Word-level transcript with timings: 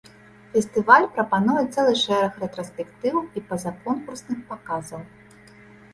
Фестываль 0.53 1.05
прапануе 1.17 1.63
цэлы 1.75 1.93
шэраг 2.05 2.33
рэтраспектываў 2.45 3.21
і 3.27 3.39
па-за 3.53 3.71
конкурсных 3.85 4.39
паказаў. 4.55 5.01